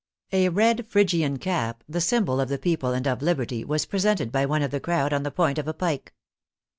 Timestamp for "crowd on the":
4.79-5.29